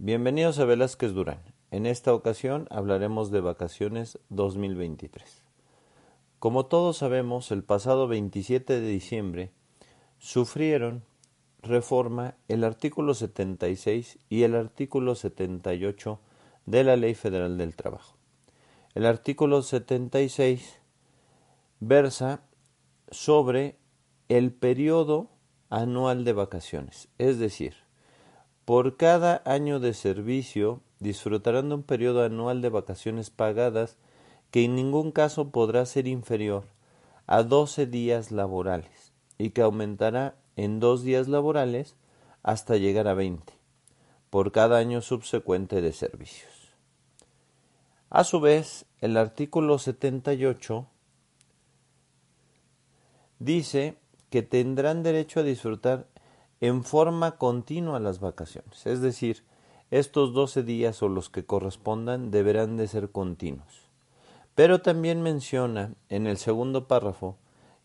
Bienvenidos 0.00 0.60
a 0.60 0.64
Velázquez 0.64 1.12
Durán. 1.12 1.42
En 1.72 1.84
esta 1.84 2.14
ocasión 2.14 2.68
hablaremos 2.70 3.32
de 3.32 3.40
vacaciones 3.40 4.20
2023. 4.28 5.42
Como 6.38 6.66
todos 6.66 6.98
sabemos, 6.98 7.50
el 7.50 7.64
pasado 7.64 8.06
27 8.06 8.80
de 8.80 8.88
diciembre 8.88 9.50
sufrieron 10.20 11.02
reforma 11.62 12.36
el 12.46 12.62
artículo 12.62 13.12
76 13.12 14.20
y 14.28 14.44
el 14.44 14.54
artículo 14.54 15.16
78 15.16 16.20
de 16.66 16.84
la 16.84 16.94
Ley 16.94 17.16
Federal 17.16 17.58
del 17.58 17.74
Trabajo. 17.74 18.14
El 18.94 19.04
artículo 19.04 19.62
76 19.62 20.78
versa 21.80 22.42
sobre 23.10 23.78
el 24.28 24.52
periodo 24.52 25.28
anual 25.70 26.24
de 26.24 26.34
vacaciones, 26.34 27.08
es 27.18 27.40
decir, 27.40 27.87
por 28.68 28.98
cada 28.98 29.40
año 29.46 29.80
de 29.80 29.94
servicio 29.94 30.82
disfrutarán 31.00 31.70
de 31.70 31.76
un 31.76 31.82
periodo 31.82 32.22
anual 32.22 32.60
de 32.60 32.68
vacaciones 32.68 33.30
pagadas 33.30 33.96
que 34.50 34.62
en 34.62 34.74
ningún 34.74 35.10
caso 35.10 35.48
podrá 35.48 35.86
ser 35.86 36.06
inferior 36.06 36.64
a 37.26 37.44
12 37.44 37.86
días 37.86 38.30
laborales 38.30 39.14
y 39.38 39.52
que 39.52 39.62
aumentará 39.62 40.34
en 40.56 40.80
dos 40.80 41.02
días 41.02 41.28
laborales 41.28 41.96
hasta 42.42 42.76
llegar 42.76 43.08
a 43.08 43.14
20 43.14 43.54
por 44.28 44.52
cada 44.52 44.76
año 44.76 45.00
subsecuente 45.00 45.80
de 45.80 45.94
servicios. 45.94 46.52
A 48.10 48.22
su 48.22 48.38
vez, 48.38 48.84
el 49.00 49.16
artículo 49.16 49.78
78 49.78 50.86
dice 53.38 53.96
que 54.28 54.42
tendrán 54.42 55.02
derecho 55.02 55.40
a 55.40 55.44
disfrutar 55.44 56.06
en 56.60 56.84
forma 56.84 57.36
continua 57.36 58.00
las 58.00 58.20
vacaciones, 58.20 58.86
es 58.86 59.00
decir, 59.00 59.44
estos 59.90 60.34
12 60.34 60.62
días 60.64 61.02
o 61.02 61.08
los 61.08 61.30
que 61.30 61.44
correspondan 61.44 62.30
deberán 62.30 62.76
de 62.76 62.88
ser 62.88 63.10
continuos. 63.10 63.88
Pero 64.54 64.82
también 64.82 65.22
menciona 65.22 65.94
en 66.08 66.26
el 66.26 66.36
segundo 66.36 66.88
párrafo 66.88 67.38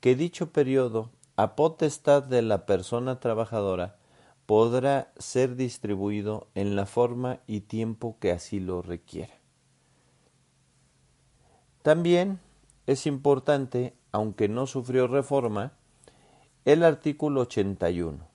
que 0.00 0.14
dicho 0.14 0.52
periodo, 0.52 1.10
a 1.36 1.56
potestad 1.56 2.22
de 2.22 2.42
la 2.42 2.66
persona 2.66 3.20
trabajadora, 3.20 3.96
podrá 4.46 5.12
ser 5.18 5.56
distribuido 5.56 6.48
en 6.54 6.76
la 6.76 6.86
forma 6.86 7.40
y 7.46 7.60
tiempo 7.60 8.16
que 8.20 8.32
así 8.32 8.60
lo 8.60 8.82
requiera. 8.82 9.34
También 11.82 12.40
es 12.86 13.06
importante, 13.06 13.94
aunque 14.12 14.48
no 14.48 14.66
sufrió 14.66 15.06
reforma, 15.06 15.72
el 16.64 16.82
artículo 16.82 17.42
81, 17.42 18.27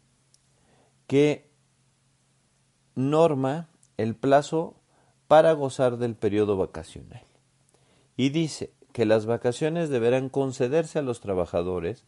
que 1.08 1.50
norma 2.96 3.70
el 3.98 4.16
plazo 4.16 4.76
para 5.28 5.54
gozar 5.54 5.98
del 5.98 6.16
periodo 6.16 6.58
vacacional. 6.58 7.24
Y 8.16 8.30
dice 8.30 8.74
que 8.92 9.06
las 9.06 9.26
vacaciones 9.26 9.90
deberán 9.90 10.30
concederse 10.30 11.00
a 11.00 11.02
los 11.02 11.20
trabajadores 11.20 12.06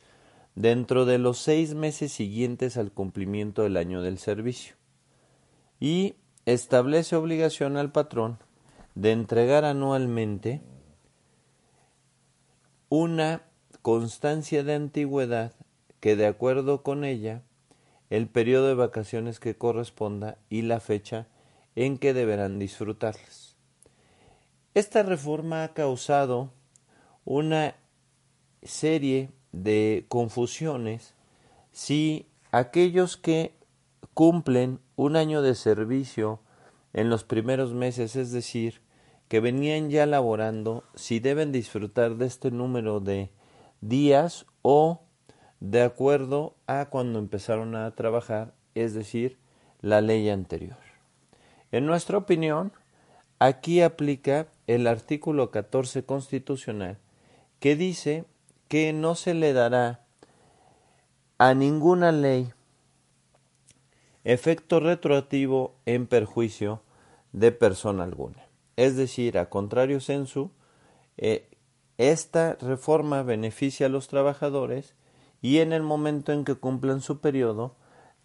dentro 0.53 1.05
de 1.05 1.17
los 1.17 1.37
seis 1.37 1.73
meses 1.73 2.11
siguientes 2.11 2.77
al 2.77 2.91
cumplimiento 2.91 3.63
del 3.63 3.77
año 3.77 4.01
del 4.01 4.17
servicio. 4.17 4.75
Y 5.79 6.15
establece 6.45 7.15
obligación 7.15 7.77
al 7.77 7.91
patrón 7.91 8.37
de 8.93 9.11
entregar 9.11 9.65
anualmente 9.65 10.61
una 12.89 13.43
constancia 13.81 14.63
de 14.63 14.75
antigüedad 14.75 15.53
que 15.99 16.15
de 16.15 16.27
acuerdo 16.27 16.81
con 16.81 17.03
ella 17.03 17.43
el 18.09 18.27
periodo 18.27 18.67
de 18.67 18.75
vacaciones 18.75 19.39
que 19.39 19.57
corresponda 19.57 20.37
y 20.49 20.61
la 20.61 20.79
fecha 20.79 21.27
en 21.75 21.97
que 21.97 22.13
deberán 22.13 22.59
disfrutarlas. 22.59 23.55
Esta 24.73 25.03
reforma 25.03 25.63
ha 25.63 25.73
causado 25.73 26.51
una 27.23 27.75
serie 28.61 29.31
de 29.51 30.05
confusiones 30.09 31.15
si 31.71 32.27
aquellos 32.51 33.17
que 33.17 33.53
cumplen 34.13 34.79
un 34.95 35.15
año 35.15 35.41
de 35.41 35.55
servicio 35.55 36.39
en 36.93 37.09
los 37.09 37.23
primeros 37.23 37.73
meses, 37.73 38.15
es 38.15 38.31
decir, 38.31 38.81
que 39.27 39.39
venían 39.39 39.89
ya 39.89 40.05
laborando, 40.05 40.83
si 40.95 41.19
deben 41.19 41.51
disfrutar 41.51 42.15
de 42.15 42.25
este 42.25 42.51
número 42.51 42.99
de 42.99 43.31
días 43.81 44.45
o 44.61 45.04
de 45.59 45.81
acuerdo 45.81 46.55
a 46.67 46.85
cuando 46.85 47.19
empezaron 47.19 47.75
a 47.75 47.93
trabajar, 47.95 48.53
es 48.75 48.93
decir, 48.93 49.37
la 49.81 50.01
ley 50.01 50.29
anterior. 50.29 50.77
En 51.71 51.85
nuestra 51.85 52.17
opinión, 52.17 52.71
aquí 53.39 53.81
aplica 53.81 54.47
el 54.67 54.87
artículo 54.87 55.51
14 55.51 56.05
constitucional 56.05 56.97
que 57.59 57.75
dice 57.75 58.25
que 58.67 58.93
no 58.93 59.15
se 59.15 59.33
le 59.33 59.53
dará 59.53 60.01
a 61.37 61.53
ninguna 61.53 62.11
ley 62.11 62.51
efecto 64.23 64.79
retroactivo 64.79 65.75
en 65.85 66.07
perjuicio 66.07 66.81
de 67.31 67.51
persona 67.51 68.03
alguna. 68.03 68.47
Es 68.75 68.95
decir, 68.95 69.37
a 69.37 69.49
contrario 69.49 69.99
censu, 70.01 70.51
eh, 71.17 71.47
esta 71.97 72.55
reforma 72.55 73.23
beneficia 73.23 73.85
a 73.85 73.89
los 73.89 74.07
trabajadores 74.07 74.95
y 75.45 75.59
en 75.59 75.73
el 75.73 75.83
momento 75.83 76.31
en 76.31 76.43
que 76.43 76.55
cumplan 76.55 77.01
su 77.01 77.19
periodo 77.19 77.75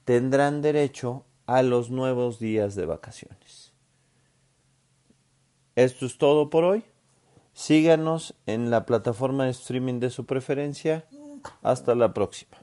tendrán 0.07 0.63
derecho 0.63 1.27
a 1.45 1.61
los 1.61 1.91
nuevos 1.91 2.39
días 2.39 2.75
de 2.77 2.87
vacaciones. 2.87 3.75
Esto 5.77 6.07
es 6.07 6.17
todo 6.17 6.49
por 6.49 6.65
hoy. 6.65 6.83
Síganos 7.53 8.35
en 8.47 8.71
la 8.71 8.87
plataforma 8.87 9.45
de 9.45 9.51
streaming 9.51 10.01
de 10.01 10.09
su 10.09 10.25
preferencia. 10.25 11.05
Hasta 11.61 11.95
la 11.95 12.15
próxima. 12.15 12.57